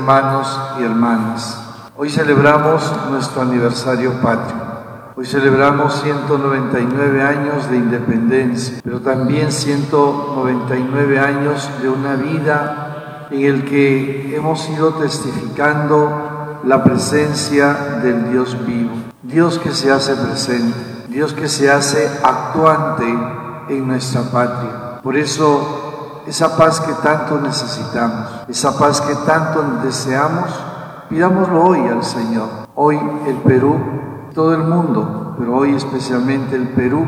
[0.00, 1.60] hermanos y hermanas.
[1.94, 4.56] Hoy celebramos nuestro aniversario patrio.
[5.14, 13.64] Hoy celebramos 199 años de independencia, pero también 199 años de una vida en el
[13.66, 18.94] que hemos ido testificando la presencia del Dios vivo.
[19.22, 23.04] Dios que se hace presente, Dios que se hace actuante
[23.68, 25.02] en nuestra patria.
[25.02, 25.89] Por eso
[26.30, 30.48] esa paz que tanto necesitamos, esa paz que tanto deseamos,
[31.08, 32.48] pidámoslo hoy al Señor.
[32.76, 33.76] Hoy el Perú,
[34.32, 37.04] todo el mundo, pero hoy especialmente el Perú,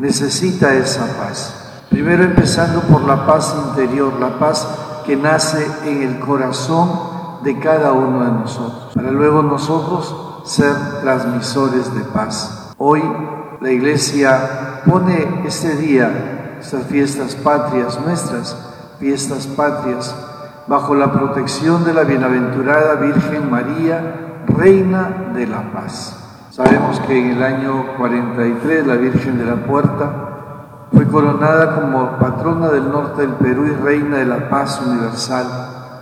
[0.00, 1.84] necesita esa paz.
[1.88, 4.66] Primero empezando por la paz interior, la paz
[5.06, 6.90] que nace en el corazón
[7.44, 12.74] de cada uno de nosotros, para luego nosotros ser transmisores de paz.
[12.76, 13.04] Hoy
[13.60, 18.56] la Iglesia pone este día estas fiestas patrias nuestras,
[18.98, 20.14] fiestas patrias,
[20.66, 26.16] bajo la protección de la bienaventurada Virgen María, Reina de la Paz.
[26.50, 30.28] Sabemos que en el año 43 la Virgen de la Puerta
[30.92, 35.46] fue coronada como patrona del norte del Perú y reina de la paz universal.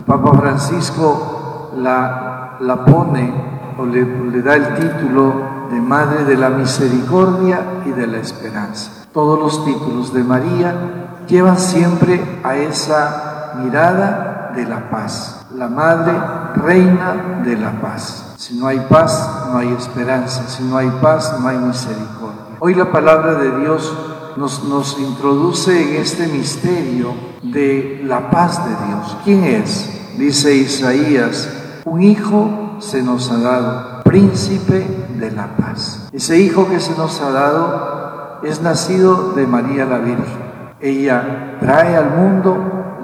[0.07, 3.35] Papa Francisco la, la pone
[3.79, 5.35] o le, le da el título
[5.71, 9.06] de Madre de la Misericordia y de la Esperanza.
[9.17, 15.47] Todos los títulos de María llevan siempre a esa mirada de la paz.
[15.55, 16.13] La Madre,
[16.57, 18.35] Reina de la paz.
[18.37, 20.47] Si no hay paz, no hay esperanza.
[20.47, 22.59] Si no hay paz, no hay misericordia.
[22.61, 23.91] Hoy la palabra de Dios
[24.37, 29.17] nos, nos introduce en este misterio de la paz de Dios.
[29.25, 30.19] ¿Quién es?
[30.19, 31.49] Dice Isaías,
[31.87, 36.11] un hijo se nos ha dado, príncipe de la paz.
[36.13, 37.96] Ese hijo que se nos ha dado
[38.43, 40.47] es nacido de María la Virgen.
[40.81, 42.57] Ella trae al mundo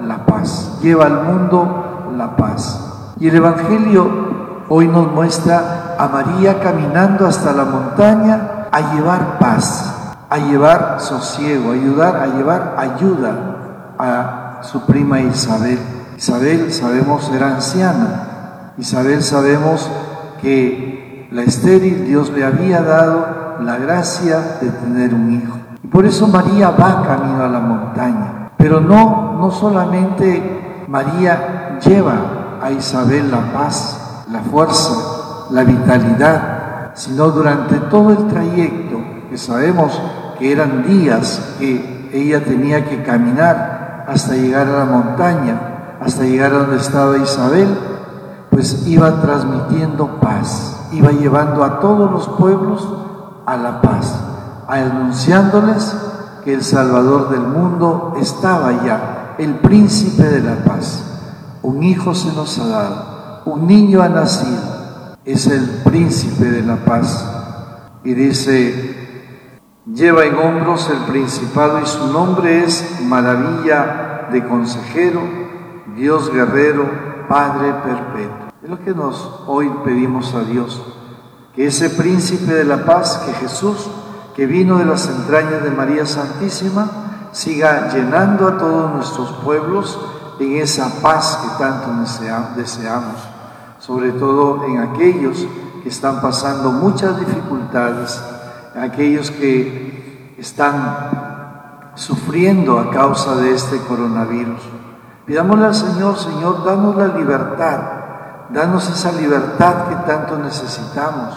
[0.05, 3.13] la paz, lleva al mundo la paz.
[3.19, 4.09] Y el Evangelio
[4.69, 11.71] hoy nos muestra a María caminando hasta la montaña a llevar paz, a llevar sosiego,
[11.71, 13.35] a ayudar, a llevar ayuda
[13.97, 15.79] a su prima Isabel.
[16.17, 18.73] Isabel sabemos era anciana.
[18.77, 19.89] Isabel sabemos
[20.41, 23.25] que la estéril Dios le había dado
[23.61, 25.57] la gracia de tener un hijo.
[25.83, 28.51] Y por eso María va camino a la montaña.
[28.57, 37.29] Pero no, no solamente María lleva a Isabel la paz, la fuerza, la vitalidad, sino
[37.29, 38.97] durante todo el trayecto,
[39.29, 39.99] que sabemos
[40.39, 46.53] que eran días que ella tenía que caminar hasta llegar a la montaña, hasta llegar
[46.53, 47.67] a donde estaba Isabel,
[48.49, 52.87] pues iba transmitiendo paz, iba llevando a todos los pueblos
[53.45, 54.15] a la paz,
[54.67, 55.95] anunciándoles
[56.43, 61.03] que el Salvador del mundo estaba ya, el príncipe de la paz.
[61.61, 64.61] Un hijo se nos ha dado, un niño ha nacido,
[65.25, 67.29] es el príncipe de la paz.
[68.03, 75.21] Y dice, lleva en hombros el principado y su nombre es maravilla de consejero,
[75.95, 78.49] Dios guerrero, Padre perpetuo.
[78.61, 80.81] Es lo que nos hoy pedimos a Dios
[81.55, 83.89] que ese príncipe de la paz, que Jesús,
[84.35, 89.99] que vino de las entrañas de María Santísima, siga llenando a todos nuestros pueblos
[90.39, 91.89] en esa paz que tanto
[92.55, 93.15] deseamos,
[93.79, 95.47] sobre todo en aquellos
[95.83, 98.19] que están pasando muchas dificultades,
[98.75, 104.61] aquellos que están sufriendo a causa de este coronavirus.
[105.25, 108.02] Pidámosle al Señor, Señor, danos la libertad
[108.49, 111.35] Danos esa libertad que tanto necesitamos,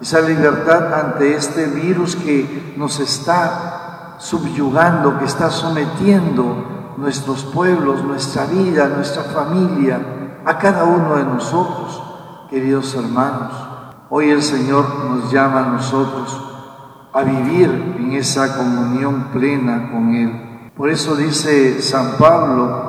[0.00, 8.46] esa libertad ante este virus que nos está subyugando, que está sometiendo nuestros pueblos, nuestra
[8.46, 10.00] vida, nuestra familia,
[10.44, 12.02] a cada uno de nosotros,
[12.50, 13.52] queridos hermanos.
[14.10, 16.44] Hoy el Señor nos llama a nosotros
[17.12, 20.70] a vivir en esa comunión plena con Él.
[20.76, 22.87] Por eso dice San Pablo,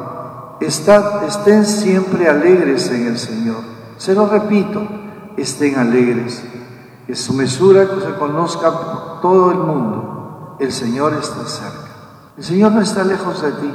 [0.61, 3.61] estén siempre alegres en el Señor.
[3.97, 4.81] Se lo repito,
[5.37, 6.43] estén alegres.
[7.07, 10.57] Que su mesura se conozca por todo el mundo.
[10.59, 11.89] El Señor está cerca.
[12.37, 13.73] El Señor no está lejos de ti.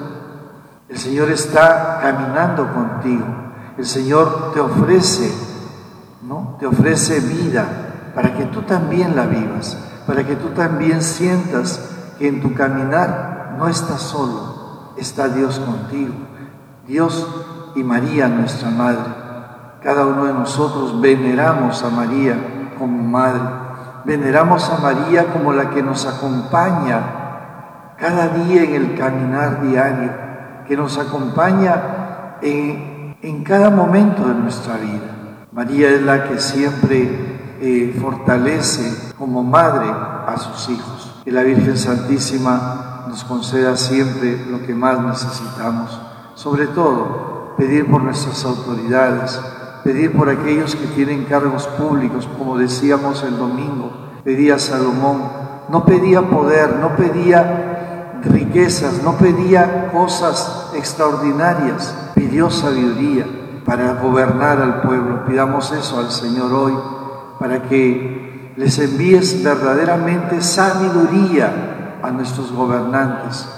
[0.89, 3.25] El Señor está caminando contigo.
[3.77, 5.33] El Señor te ofrece,
[6.23, 6.57] ¿no?
[6.61, 9.77] Te ofrece vida para que tú también la vivas,
[10.07, 11.81] para que tú también sientas
[12.19, 16.15] que en tu caminar no estás solo, está Dios contigo.
[16.87, 17.27] Dios
[17.75, 19.25] y María, nuestra Madre.
[19.83, 23.43] Cada uno de nosotros veneramos a María como Madre.
[24.05, 27.01] Veneramos a María como la que nos acompaña
[27.99, 30.13] cada día en el caminar diario,
[30.67, 35.47] que nos acompaña en, en cada momento de nuestra vida.
[35.53, 41.23] María es la que siempre eh, fortalece como madre a sus hijos.
[41.25, 46.14] Que la Virgen Santísima nos conceda siempre lo que más necesitamos.
[46.35, 49.41] Sobre todo, pedir por nuestras autoridades,
[49.85, 53.91] pedir por aquellos que tienen cargos públicos, como decíamos el domingo,
[54.25, 55.23] pedía Salomón,
[55.69, 63.27] no pedía poder, no pedía riquezas, no pedía cosas extraordinarias, pidió sabiduría
[63.65, 65.25] para gobernar al pueblo.
[65.27, 66.75] Pidamos eso al Señor hoy,
[67.39, 73.49] para que les envíes verdaderamente sabiduría a nuestros gobernantes,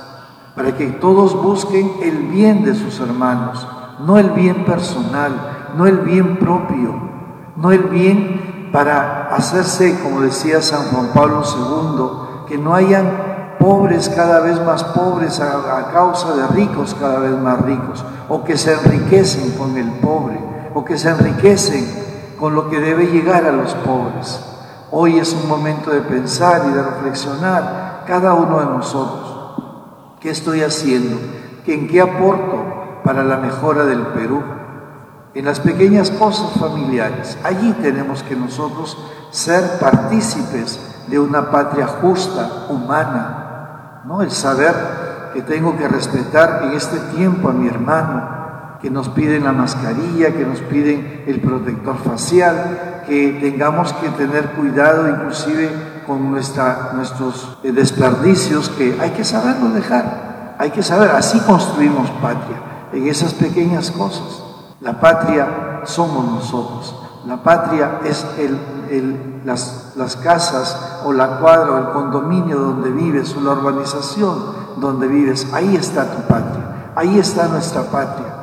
[0.57, 3.69] para que todos busquen el bien de sus hermanos,
[4.01, 6.95] no el bien personal, no el bien propio,
[7.57, 14.09] no el bien para hacerse, como decía San Juan Pablo II, que no hayan pobres
[14.09, 18.73] cada vez más pobres a, causa de ricos cada vez más ricos, o que se
[18.73, 20.41] enriquecen con el pobre,
[20.73, 21.87] o que se enriquecen
[22.41, 24.41] con lo que debe llegar a los pobres.
[24.91, 29.36] Hoy es un momento de pensar y de reflexionar cada uno de nosotros.
[30.21, 31.19] ¿Qué estoy haciendo?
[31.67, 34.43] ¿En qué aporto para la mejora del Perú?
[35.37, 37.37] en las pequeñas cosas familiares.
[37.45, 38.97] Allí tenemos que nosotros
[39.31, 44.23] ser partícipes de una patria justa, humana, ¿no?
[44.23, 44.75] El saber
[45.35, 50.33] que tengo que respetar en este tiempo a mi hermano, que nos piden la mascarilla,
[50.33, 55.69] que nos piden el protector facial, que tengamos que tener cuidado inclusive
[56.07, 62.89] con nuestros eh, desperdicios, que hay que saberlo dejar, hay que saber, así construimos patria,
[62.93, 64.43] en esas pequeñas cosas.
[64.81, 66.95] La patria somos nosotros.
[67.27, 73.35] La patria es el, las, las, casas o la cuadra o el condominio donde vives
[73.37, 74.39] o la urbanización
[74.77, 75.53] donde vives.
[75.53, 76.93] Ahí está tu patria.
[76.95, 78.37] Ahí está nuestra patria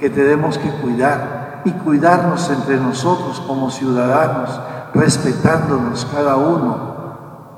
[0.00, 4.58] que tenemos que cuidar y cuidarnos entre nosotros como ciudadanos,
[4.94, 6.99] respetándonos cada uno.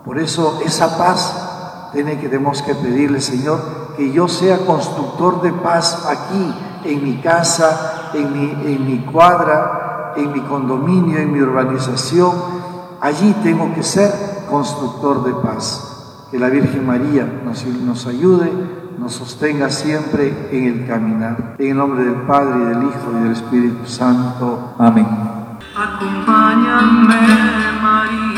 [0.04, 3.60] Por eso esa paz tenemos que pedirle, Señor,
[3.96, 6.54] que yo sea constructor de paz aquí
[6.84, 12.32] en mi casa, en mi, en mi cuadra, en mi condominio, en mi urbanización.
[13.00, 14.12] Allí tengo que ser
[14.50, 16.26] constructor de paz.
[16.30, 18.50] Que la Virgen María nos, nos ayude,
[18.98, 21.56] nos sostenga siempre en el caminar.
[21.58, 24.74] En el nombre del Padre, y del Hijo, y del Espíritu Santo.
[24.78, 25.06] Amén.
[25.76, 27.14] Acompáñame,
[27.82, 28.31] María.